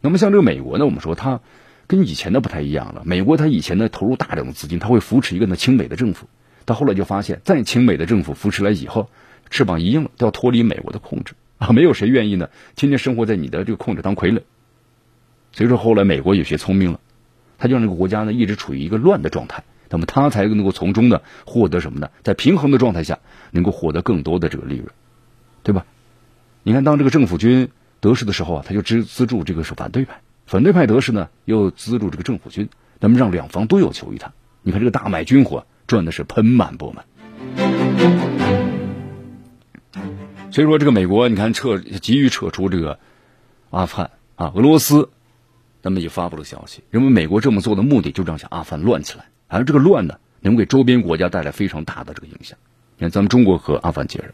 [0.00, 1.40] 那么像这个美国呢，我们说它
[1.88, 3.02] 跟以前的不太一样了。
[3.04, 6.28] 美国它以前呢投入大量的资金，它会扶持一个呢亲美的政府，
[6.64, 9.08] 到后来就发现再亲美的政府扶持来以后，
[9.50, 14.42] 翅膀一硬了，都要脱离美国的控制啊，没有谁愿意呢天天生活在你的这个控制当傀儡。
[15.52, 17.00] 所以说后来美国有些聪明了，
[17.58, 19.64] 他就让这个国家呢一直处于一个乱的状态。
[19.90, 22.10] 那么他才能够从中呢获得什么呢？
[22.24, 23.20] 在平衡的状态下，
[23.52, 24.88] 能够获得更多的这个利润，
[25.62, 25.86] 对吧？
[26.64, 27.68] 你看，当这个政府军
[28.00, 34.32] 得势的时候啊，他就资资助这个是反对派，反对派得势呢，又资助这个政府军，那么让两方都有求于他。
[34.62, 37.04] 你看这个大买军火赚的是盆满钵满。
[40.50, 42.98] 所以说，这个美国你看撤急于撤出这个
[43.70, 45.10] 阿富汗啊，俄罗斯
[45.82, 49.26] 那么也发布了消息，认为美国这么做的目的就让想阿富汗乱起来。
[49.48, 52.56] 而这个乱呢，能给周边国家带来非常大的这个影响。
[52.96, 54.26] 你看，咱们中国和阿富汗接壤，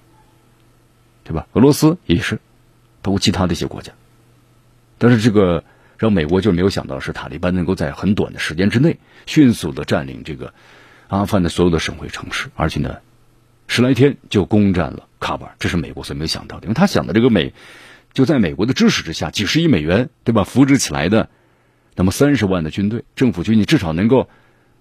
[1.25, 1.47] 对吧？
[1.55, 2.39] 俄罗斯也是，
[3.01, 3.93] 包括其他的一些国家。
[4.99, 5.65] 但是这个
[5.97, 10.53] 让美国就没有想到，是塔利班能够在很短的时间之内迅速的占领这个
[11.11, 12.97] 阿富汗的所有的省会城市，而且呢，
[13.69, 16.65] 十来天就攻占了喀布尔，这是美国所没有想到的。
[16.65, 17.53] 因为他想的这个美，
[18.15, 20.45] 就在美国的支持之下，几十亿美元，对吧？
[20.45, 21.29] 扶植起来的，
[21.95, 24.29] 那么三十万的军队，政府军，你至少能够。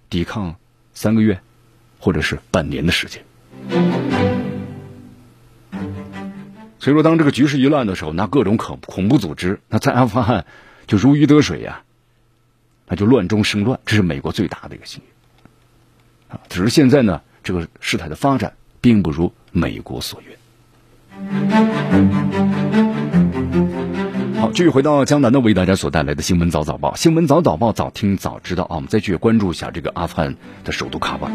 [0.08, 0.56] 抵抗
[0.92, 1.40] 三个月，
[2.00, 3.22] 或者是半年的时间。
[6.80, 10.46] 所以说，当这个局势一乱的时候，那各种恐恐怖组织，那在阿富汗
[10.88, 11.84] 就如鱼得水呀，
[12.88, 15.09] 那就乱中生乱，这是美国最大的一个心愿
[16.30, 16.40] 啊。
[16.48, 20.36] 只是现在呢，这个事态的发展并不如美国所愿。
[24.40, 28.76] 好，继续回到江南的为大家所带来的新闻早早报，新闻早早报，早听早知道啊。
[28.76, 31.32] 我们再去关注一下这个阿富汗的首都喀布尔。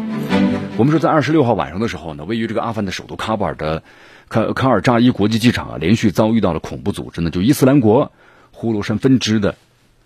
[0.76, 3.84] 我们说，在二十六号晚上的时候呢，位于这个阿富汗的首都喀布尔的
[4.28, 8.10] 卡卡尔扎伊国际机场啊，连续遭遇到了恐怖组织呢，就伊斯兰国
[8.50, 9.54] 呼罗珊分支的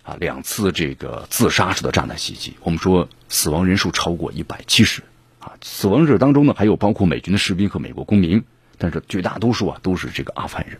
[0.03, 2.55] 啊两次这个自杀式的炸弹袭击。
[2.61, 5.01] 我们说，死亡人数超过一百七十，
[5.39, 8.43] 啊，死亡者当中呢，还有包括美军的士兵和美国公民，
[8.77, 10.77] 但是绝大多数啊都是这个阿富汗人。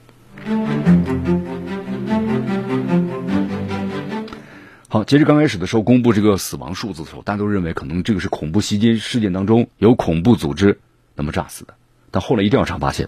[4.90, 10.78] 好，截至刚开始的时候公布这个死亡数字的时候，大家都认为可能这个是恐怖袭击事件当中有恐怖组织
[11.16, 11.76] 那么炸死的，
[12.12, 13.08] 但后来一调查发现，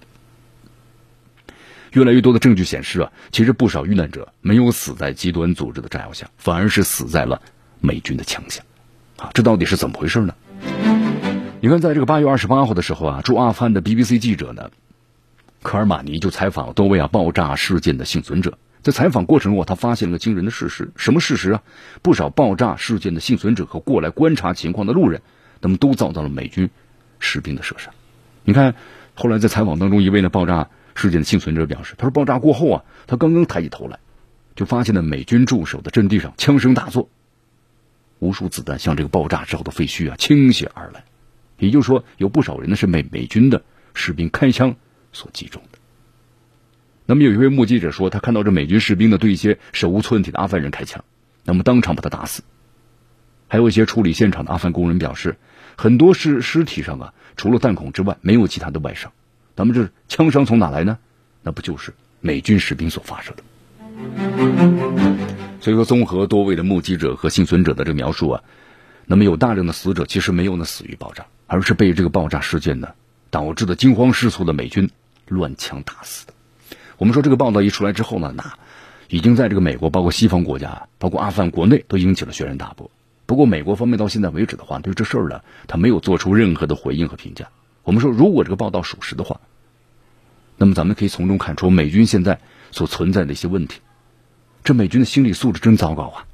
[1.92, 7.42] 越来越多的证据显示啊，其实不少遇难者没有死在极端组织的炸药下，反而是死在了
[7.82, 8.64] 美军的枪下。
[9.24, 10.36] 啊，这到底是怎么回事呢？
[11.62, 14.70] 你看，在这个八月二十八号的时候啊，驻阿富汗的 BBC 记者呢，
[15.62, 18.58] 科尔马尼就采访了多位啊爆炸事件的幸存者。
[18.82, 21.64] 在采访过程中，他发现了个惊人的事实：什么事实啊？
[22.02, 25.22] 不少爆炸事件的幸存者和过来观察情况的路人，
[25.62, 26.70] 那么都遭到了美军
[27.20, 27.92] 士兵的射杀。
[28.44, 28.76] 你看，
[29.16, 34.00] 后来在采访当中，一位呢爆炸事件的幸存者表示，他说爆炸过后啊，他刚刚抬起头来，
[34.58, 37.08] 就发现了美军驻守的阵地上枪声大作，
[38.24, 41.04] 无数子弹向这个爆炸之后的废墟啊倾泻而来。
[41.60, 44.76] 也就是说，有不少人呢是被美军的士兵开枪
[45.12, 45.78] 所击中的。
[47.06, 51.04] 那么有一位目击者说，他看到这美军士兵呢对一些手无寸铁的阿富汗人开枪，
[51.44, 52.44] 那么当场把他打死。
[53.48, 55.38] 还有一些处理现场的阿富汗工人表示，
[55.78, 59.12] 很多尸尸体上啊，除了弹孔之外，没有其他的外伤。
[59.56, 60.98] 那么这枪伤从哪来呢？
[61.44, 63.44] 那不就是美军士兵所发射的？
[65.60, 68.44] 所以说，综合多位的目击者和幸存者的这个描述啊，
[69.06, 71.26] 那么有大量的死者其实没有呢死于爆炸。
[71.46, 72.94] 而是被这个爆炸事件呢
[73.30, 74.90] 导致的惊慌失措的美军
[75.28, 76.34] 乱枪打死的。
[76.98, 78.54] 我们说这个报道一出来之后呢，那
[79.08, 82.90] 已经在这个美国，包括西方国家，包括阿富汗国内都引起了轩然大波。
[83.28, 87.50] 不过美国方面到现在为止的话，对这事儿呢，他没有做出任何的回应和评价。
[87.84, 89.40] 我们说，如果这个报道属实的话，
[90.58, 92.40] 那么咱们可以从中看出美军现在
[92.72, 93.82] 所存在的一些问题。
[94.64, 96.26] 这美军的心理素质真糟糕啊！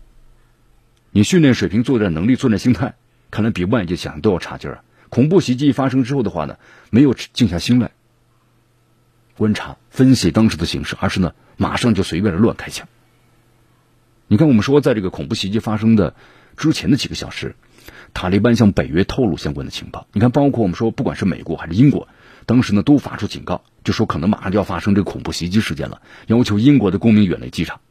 [1.12, 2.94] 你训练水平、作战能力、作战心态，
[3.32, 4.84] 看来比外界想的都要差劲儿。
[5.10, 6.58] 恐怖袭击发生之后的话呢，
[6.92, 7.90] 没有静下心来
[9.36, 12.88] 观察分析当时的形势，而是呢马上就随便的乱开枪。
[14.28, 16.14] 你看，我们说在这个恐怖袭击发生的
[16.56, 17.56] 之前的几个小时，
[18.14, 20.06] 塔利班向北约透露相关的情报。
[20.14, 22.08] 你看，包括我们说不管是美国还是英国，
[22.46, 27.82] 当时呢都发出警告，就说可能马上就要发生这个恐怖袭击事件了，要求英国的公民远离机场。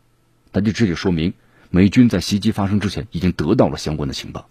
[0.53, 1.35] 那就这就说明
[1.71, 4.49] 美军在袭击发生之前已经得到了相关的情报，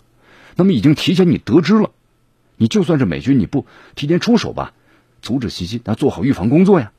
[0.56, 1.92] 那么已经提前你得知了。
[2.58, 4.74] 你就算是美军，你不提前出手吧，
[5.22, 6.92] 阻止袭击，那做好预防工作呀。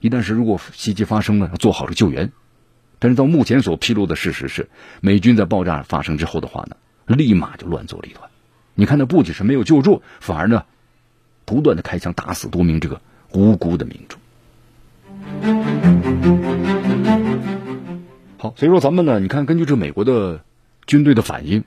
[0.00, 2.30] 一旦是如果袭击发生了，要做好这救援。
[3.00, 4.68] 但是到目前所披露的事实是，
[5.00, 6.76] 美军在爆炸发生之后的话呢，
[7.06, 8.30] 立马就乱作了一团。
[8.74, 10.64] 你看，他不仅是没有救助，反而呢，
[11.44, 13.00] 不断的开枪打死多名这个
[13.32, 14.20] 无辜的民众。
[18.40, 20.44] 好，所以说咱们呢，你看，根据这美国的
[20.86, 21.64] 军队的反应，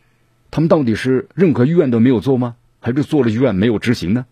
[0.52, 2.56] 他们到底是任何预案都没有做吗？
[2.80, 4.26] 还是做了预案没有执行呢？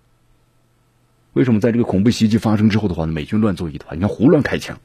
[1.34, 3.98] 为什么在这个恐怖袭击发生之后的话呢，美军乱作一团？
[3.98, 4.80] 你看胡乱开枪，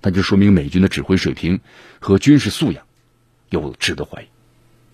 [0.00, 1.58] 那就说明美军的指挥水平
[1.98, 2.84] 和军事素养
[3.50, 4.26] 有值得怀疑。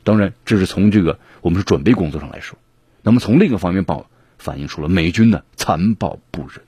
[0.04, 2.58] 当然，这是从这个我们是准备工作上来说。
[3.02, 6.62] 那么从另一个方面报反映出了美军呢残暴不忍，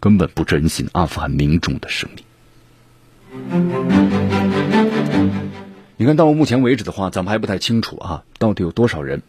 [0.00, 2.22] 根本不珍惜阿富汗民众的生命。
[5.96, 9.22] 你看到目前为止的话，咱们还不太清楚啊，到底有多少人。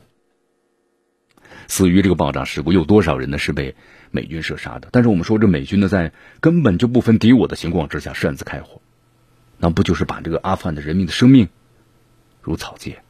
[1.67, 3.37] 死于这个爆炸事故有多少人呢？
[3.37, 3.75] 是被
[4.11, 4.89] 美军射杀的。
[4.91, 6.11] 但是我们说，这美军呢，在
[6.41, 8.81] 根本就不分敌我的情况之下擅自开火，
[9.57, 11.47] 那不就是把这个阿富汗的人民的生命
[12.41, 13.01] 如草芥？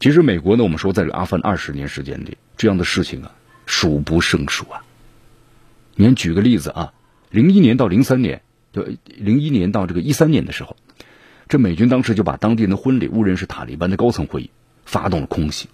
[0.00, 3.32] 其实美国呢，我们说，在这阿富汗二十年时间里，这样的事情啊，
[3.66, 4.82] 数不胜数啊。
[5.94, 6.92] 你举个例子啊，
[7.30, 10.76] 零一年到零三年，就零一年到这个一三年的时候，
[11.48, 14.50] 这美军当时就把当地人的婚礼误认是塔利班的高层会议，
[14.84, 15.68] 发动了空袭。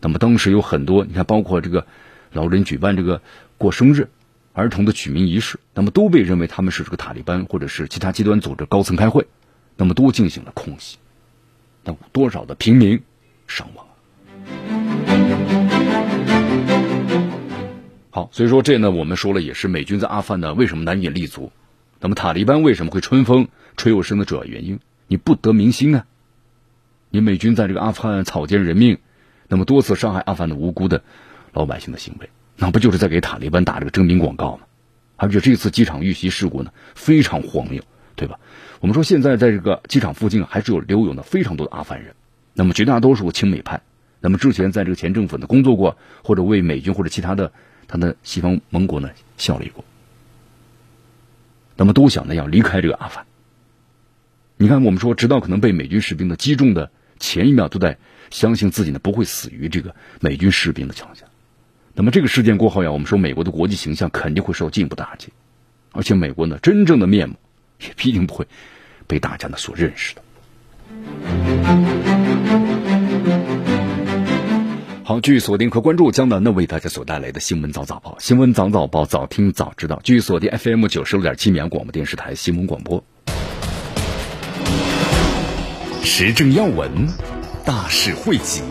[0.00, 1.86] 那么当时有很多，你看，包括这个
[2.32, 3.20] 老人举办这个
[3.58, 4.08] 过生日、
[4.52, 9.26] 儿童的取名仪式，那么都被认为他们是这个塔利班或者是其他极端组织高层开会，
[9.76, 10.98] 那么都进行了空袭，
[11.84, 13.02] 那多少的平民
[13.46, 13.86] 伤亡。
[18.10, 21.50] 好，所以说这呢，我们说了也是美军在阿富汗呢为什么难以立足，
[22.04, 26.04] 那么塔利班为什么会春风吹又生的主要原因，你不得民心啊，
[27.08, 28.98] 你美军在这个阿富汗草菅人命。
[29.48, 31.02] 那么多次伤害阿富汗的无辜的
[31.54, 34.64] 老百姓的行为，那不就是在给塔利班打这个征兵广告吗？
[35.16, 37.82] 而且这次机场遇袭事故呢，非常荒谬，
[38.16, 38.38] 对吧？
[38.80, 42.14] 我们说现在在这个机场附近还是有留有呢非常多的阿富汗人，
[42.52, 43.80] 那么绝大多数亲美派，
[44.20, 47.50] 那么之前在这个前政府呢工作过，或者为美军或者其他的
[47.88, 49.82] 他的西方盟国呢效力过，
[51.76, 53.26] 那么都想呢要离开这个阿富汗。
[54.56, 56.90] 你看，我们说直到可能被美军士兵的击中的。
[57.20, 57.96] 前一秒都在
[58.30, 61.26] 相信自己呢不会死于这个美军士兵的枪下。
[61.94, 65.28] 那么这个事件过后呀，我们说美国的国际形象肯定会受进一步打击，
[65.92, 67.36] 而且美国呢真正的面目
[67.80, 68.48] 也必定不会
[69.06, 70.22] 被大家呢所认识的。
[75.06, 80.00] 好，继续锁定和关注江南呢为大家所带来的新闻早早报，新闻早早报早听早知道。
[80.02, 83.04] 继续锁定 FM 九十六点七绵阳广播电视台新闻广播，
[86.02, 86.90] 时政要闻，
[87.66, 88.62] 大事汇集，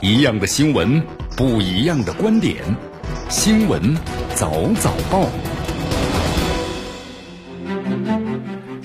[0.00, 1.02] 一样的新闻。
[1.36, 2.56] 不一样的观点，
[3.28, 3.96] 新闻
[4.36, 5.26] 早早报，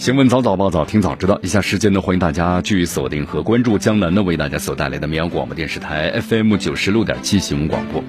[0.03, 1.39] 新闻早早报早听早知道。
[1.43, 8.03] 以下时间呢，欢迎大家继续锁定和关注江南呢为大家所带来的绵阳广播电视台 FM 九十六点七新闻广播。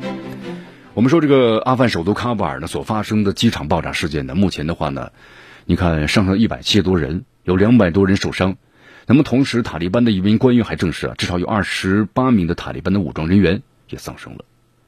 [0.95, 5.13] 我们说这个阿富汗首都喀布尔呢所发生的机场爆炸事件呢，目前的话呢，
[5.67, 8.57] 你看上了一百七十多人，有两百多人受伤。
[9.07, 13.63] 那么同时，塔利班的一名官员还证实啊，至少有二十八名的塔利班的武装人员。
[13.89, 14.45] 也丧生了。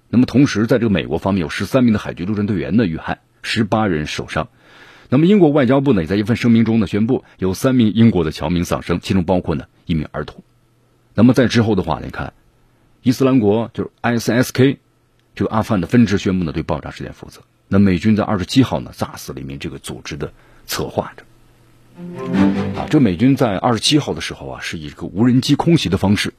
[0.08, 4.48] 那么同时，在这个美国方面有十三名的海军陆战队员呢遇害，十八人受伤。
[5.08, 10.42] 那么英国外交部呢也在一份声明中呢宣布，有三名英国的侨民丧生，其中包括呢一名儿童。
[11.14, 12.32] 那么在之后的话，你看，
[13.02, 14.78] 伊斯兰国就是 ISK
[15.34, 17.42] 这个阿富汗的分支宣布呢对爆炸事件负责。
[17.68, 20.32] 那美军在二十七号呢炸死了一名这个组织的
[20.66, 21.24] 策划者。
[22.78, 26.34] 啊，这美军在二十七号的时候啊是以一个无人机空袭的方式，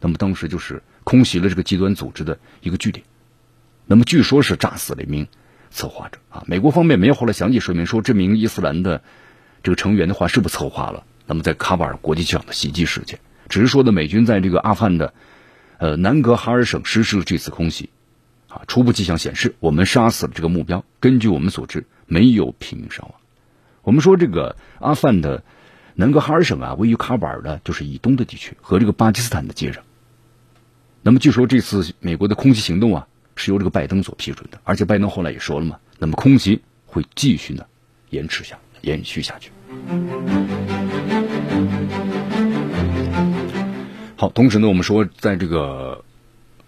[0.00, 0.82] 那么当时就是。
[1.04, 3.04] 空袭了这个极端组织的一个据点，
[3.86, 5.26] 那么据说是炸死了一名
[5.72, 6.44] 策划者啊。
[6.46, 9.02] 美国方面没有后来详细说明说这名伊斯兰的
[9.62, 15.14] 这个成员的话是不是策划了那么在喀布尔国际机场的袭击事件，只是说呢美军在这个阿富汗的
[15.78, 17.90] 呃南格哈尔省实施了这次空袭
[18.48, 20.84] 啊，初步迹象显示我们杀死了这个目标。
[21.00, 23.14] 根据我们所知，没有平民伤亡。
[23.82, 25.42] 我们说这个阿富汗的
[25.94, 29.78] 南格哈尔省啊，位于喀布尔的就是以东的地区和这个巴基斯坦的接壤。
[31.02, 37.64] 那么据说这次美国的空袭行动啊，是由这个拜登所批准的，而且拜登后来也说了嘛，那么空袭会继续呢，
[38.10, 39.50] 延迟下延续下去。
[44.16, 46.04] 好，同时呢，我们说在这个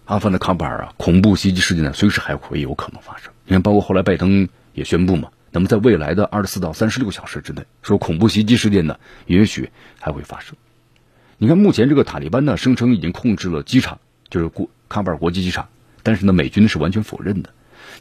[0.07, 3.33] 阿富汗的喀布尔啊，恐怖袭击事件呢，随时还会有可能发生。
[3.45, 10.57] 你看，包括后来拜登也宣布嘛，那么在未来的二十四到三十六小时之内，说恐怖袭击事件呢，也许还会发生。
[11.39, 14.01] 你看，目前这个塔利班呢，声称已经控制了机场。
[14.31, 15.69] 就是国喀布尔国际机场，
[16.05, 17.51] 但是呢，美军是完全否认的。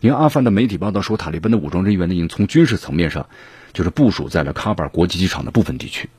[0.02, 3.28] 你看阿富汗的媒体报道说，塔利班的武装人员呢，已经从军事层面上
[3.72, 6.10] 就是部署在了喀布尔国际机场的部分地区，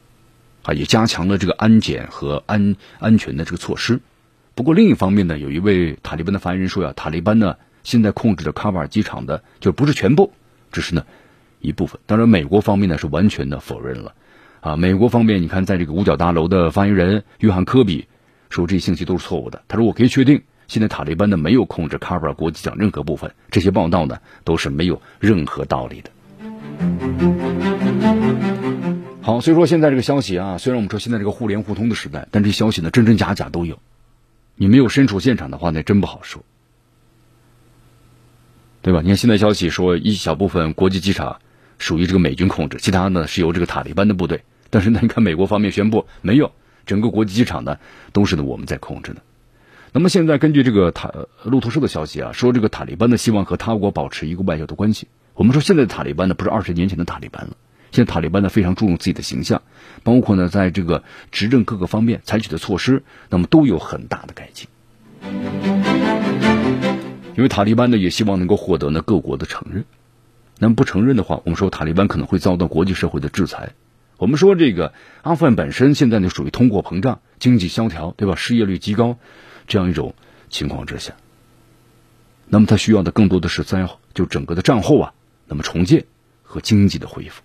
[0.62, 4.01] 啊，也加强了这个安检和安安全的这个措施。
[4.55, 10.33] 不过另一方面呢，有一位塔利班的发言人说呀，塔利班呢现在控制着喀布尔机场的就不是全部，
[10.73, 11.05] 只是呢
[11.61, 12.01] 一部分。
[12.07, 14.14] 当然，美国方面呢是完全的否认了。
[14.61, 18.07] 啊，美国方面，你看在这个五角大楼的发言人约翰科比。
[18.51, 19.64] 说这些信息都是错误的。
[19.66, 23.33] 他说：“我可以确定，现在塔利班呢没有控制喀布尔国际机场任何部分。
[23.50, 26.11] 这些报道呢都是没有任何道理的。”
[29.22, 33.79] 好，所以说现在这个消息啊，虽然我们说现在这个互联互通的时代，但这消息呢真真假假都有。
[34.57, 36.42] 你没有身处现场的话，那真不好说，
[38.83, 39.00] 对吧？
[39.00, 41.40] 你看现在消息说一小部分国际机场
[41.79, 44.42] 属于这个美军控制，其他呢是由这个塔利班的部队。
[44.68, 46.53] 但是呢，你看美国方面宣布没有。
[46.85, 47.79] 整个国际机场呢，
[48.12, 49.22] 都是呢我们在控制的。
[49.96, 51.12] 那么现在根据这个塔
[51.44, 55.07] 路透社的消息啊，说这个塔利班呢希望和他国保持一个外交的关系。
[55.35, 57.57] 我们说现在的塔利班呢不是二十年前的塔利班了，
[57.92, 59.62] 现在塔利班呢非常注重自己的形象，
[60.02, 64.66] 包括呢在这个执政各个方面采取的措施，那么都有很大的改进。
[67.37, 69.85] 因为塔利班呢也希望能够获得呢各国的承认，
[70.59, 73.74] 那么不承认的话，我们说塔利班可能会遭到国际社会的制裁。
[74.16, 78.35] 我们说这个阿富汗本身现在呢属于通货膨胀、经济萧条，对吧？
[78.35, 79.18] 失业率极高，
[79.66, 80.14] 这样一种
[80.50, 81.14] 情况之下，
[82.46, 85.14] 那么他需要的更多的是灾后，就整个的战后啊，
[85.46, 86.05] 那么重建
[86.42, 87.42] 和经济的恢复。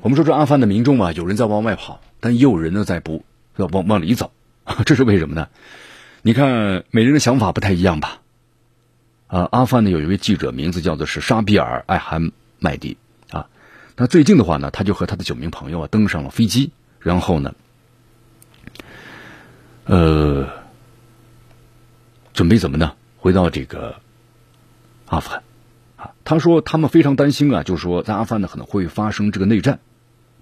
[0.00, 3.24] 我们说这阿富汗的民众啊，有人在往外跑，但也有人呢在不
[3.56, 4.32] 要往往里走，
[4.86, 5.48] 这是为什么呢？
[6.22, 8.21] 你看，每人的想法不太一样吧？
[9.32, 12.98] 啊，阿富汗呢有一位记者，名字叫做是沙比尔·艾罕麦迪
[13.30, 13.48] 啊。
[13.96, 17.54] 那最近的话呢，他就和他的九名朋友啊登上了飞机，然后呢，
[19.86, 20.50] 呃，
[22.34, 22.92] 准备怎么呢？
[23.16, 23.96] 回到这个
[25.06, 25.42] 阿富汗
[25.96, 26.10] 啊。
[26.24, 29.80] 他说他们非常担心啊，就是说在阿富汗呢可能会发生这个内战，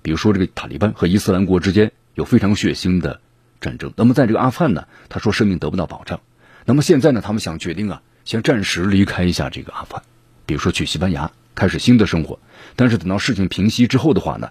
[0.02, 3.20] 比如说这个塔利班和伊斯兰国之间有非常血腥的。
[3.60, 3.92] 战争。
[3.94, 6.20] 那么，在这个阿富汗呢，他说生命得不到保障。
[6.64, 10.02] 那么现在呢，他们想决定啊，先暂时离开一下这个阿富汗。
[10.46, 12.38] 比如说去西班牙开始新的生活。
[12.76, 14.50] 但是等到事情平息之后的话呢，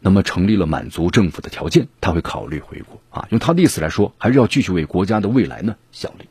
[0.00, 3.26] 那么成立了满足政府的条件，他会考虑回国啊。
[3.30, 6.28] 用他的意思来说，还是要继续为国家的未来呢效力。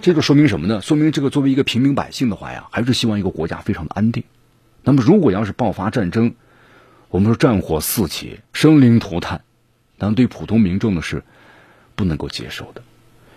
[0.00, 0.80] 这就说明什么呢？
[0.80, 4.22] 说明这个作为一个平民百姓的话呀，还是希望一个国家非常的安定。
[4.84, 6.34] 那么如果要是爆发战争，
[7.08, 9.42] 我们说战火四起，生灵涂炭，
[9.98, 11.24] 但对普通民众呢是
[11.96, 12.82] 不能够接受的。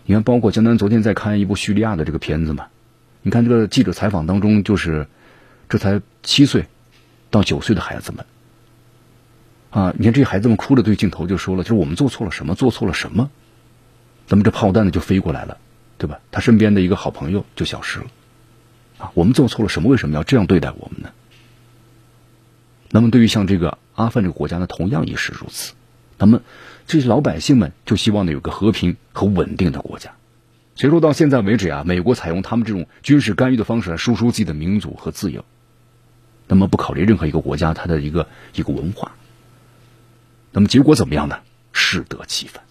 [0.05, 2.67] 你看，包括江南昨天在看一部叙利亚的这个片子嘛，
[3.21, 5.07] 你看这个记者采访当中，就是
[5.69, 6.65] 这才七岁
[7.29, 8.25] 到九岁的孩子们
[9.69, 13.29] 啊，你看这些孩子们哭着对镜头就说了，就是我们做错了什么，做错了什么，
[14.27, 15.57] 那么这炮弹呢就飞过来了。
[15.97, 16.19] 对吧？
[16.31, 18.07] 他身边的一个好朋友就消失了，
[18.97, 19.87] 啊，我们做错了什么？
[19.87, 21.11] 为什么要这样对待我们呢？
[22.89, 25.73] 那么对于像这个阿富汗这个国家呢，同样也是如此。
[26.17, 26.41] 那么
[26.87, 30.11] 这些老百姓们就希望呢有个和平和稳定的国家。
[30.75, 35.43] 所以说到现在为止啊，美国采用他们这种军事干预的方式来输出自己的民主和自由，
[36.47, 39.11] 那么不考虑任何一个国家它的一个一个文化，
[40.51, 41.37] 那么结果怎么样呢？
[41.73, 42.63] 适得其反。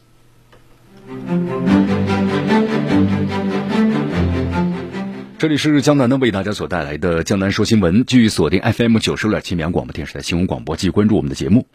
[5.38, 11.66] 这里是江南呢为大家所带来的江南说新闻，继续锁定 FM 九十六点七绵阳广播电视台新闻广播，继续关注我们的节目。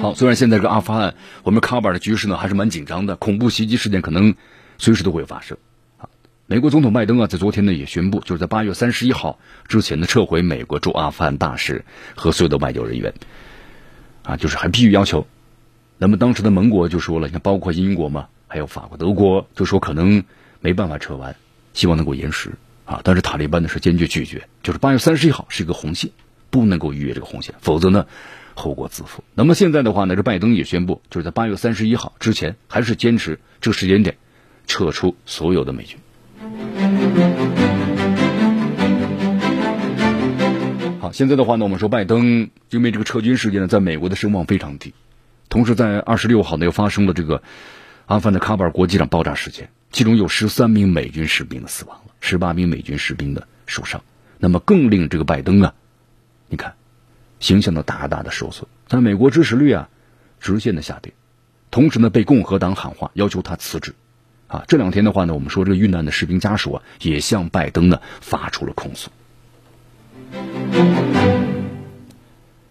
[0.00, 4.36] 好，虽然现在这个阿富汗，我们卡巴尔的局势呢还是蛮紧张的，恐怖袭击事件可能
[4.78, 5.58] 随时都会发生。
[5.98, 6.08] 啊，
[6.46, 11.84] 美国总统拜登啊在昨天呢也宣布，就是在八月三十一号之前呢撤回美国驻阿富汗大使
[12.14, 13.12] 和所有的外交人员，
[14.22, 15.26] 啊，就是还必须要求。
[15.98, 20.22] 那么当时的盟国就说了，你看包括英国嘛，还有法国、德国，就说可能
[20.60, 21.34] 没办法撤完，
[21.72, 22.52] 希望能够延时
[22.84, 23.00] 啊。
[23.02, 26.08] 但是塔利班呢是坚决拒绝，就是八月三十一号是一个红线，
[26.50, 28.06] 不能够逾越这个红线，否则呢
[28.58, 29.24] 后果自负。
[29.34, 34.16] 那么现在的话呢，这拜登也宣布，就是在八月三十一号之前，还是坚持这个时间点
[34.66, 35.98] 撤出所有的美军。
[41.00, 44.92] 好，现在的话呢，我们说拜登因为这个撤军事件呢，在美国的声望非常低。
[45.48, 47.42] 同时，在二十六号呢，又发生了这个
[48.06, 54.02] 阿富汗的喀布尔国际上爆炸事件，其中有十三名美军士兵的死亡了，十八名美军士兵的受伤。
[54.38, 55.74] 那么，更令这个拜登啊，
[56.48, 56.74] 你看，
[57.40, 59.88] 形象的大大的受损，在美国支持率啊，
[60.40, 61.12] 直线的下跌。
[61.70, 63.94] 同时呢，被共和党喊话，要求他辞职。
[64.46, 69.10] 啊，这两天的话呢，我们说这个遇难的士兵家属啊，也向拜登呢发出了控诉。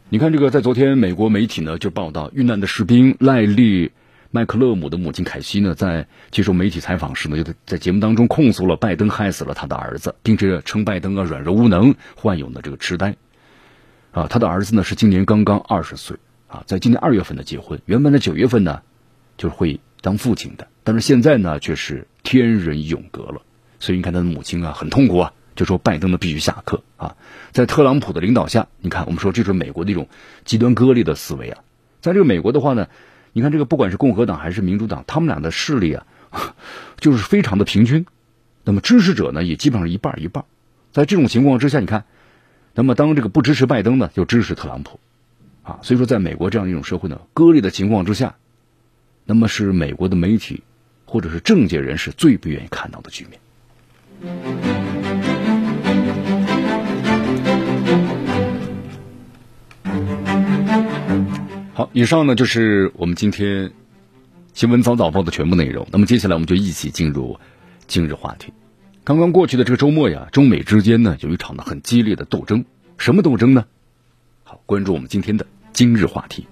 [0.09, 3.87] 你看，这个在昨天，美国媒体呢就报道，遇难的士兵赖利·
[4.31, 13.15] 麦克勒姆的母亲凯西呢，在接受媒体采访时呢，就在节目当中控诉了拜登害死了他的儿子，并且称拜登啊软弱无能，患有呢这个痴呆。
[14.17, 18.81] 啊，他的儿子呢是今年刚刚二十岁啊，在今年二月份的结婚，原本的九月份呢
[19.37, 23.43] 就是会当父亲的，但是现在呢却是天人永隔了，
[23.79, 25.33] 所以你看他的母亲啊很痛苦啊。
[25.55, 27.15] 就说拜登呢必须下课啊，
[27.51, 30.07] 在特朗普的领导下，你看我们说这是美国的一种
[30.45, 31.63] 极端割裂的思维啊。
[32.01, 32.87] 在这个美国的话呢，
[33.33, 36.05] 你看这个不管是共和党还是民主党，他们俩的势力啊，
[36.99, 38.07] 就是非常的平均。
[38.63, 40.45] 那么支持者呢也基本上一半一半。
[40.91, 42.05] 在这种情况之下，你看，
[42.77, 44.99] 那么当这个不支持拜登呢，就支持特朗普
[45.63, 45.79] 啊。
[45.81, 48.35] 所以说，在美国这样一种社会呢割裂的情况之下，
[49.25, 50.61] 那么是美国的媒体
[51.05, 53.39] 或者是政界人士最不愿意看到的局面。
[61.73, 63.71] 好，以上呢就是我们今天
[64.53, 65.87] 新闻早早报的全部内容。
[65.91, 67.39] 那么接下来我们就一起进入
[67.87, 68.53] 今日话题。
[69.07, 72.65] 刚刚过去的这个周末呀，中美之间呢有一场呢很激烈的斗争，
[72.97, 73.65] 什么斗争呢？
[74.43, 76.45] 好，关注我们今天的今日话题。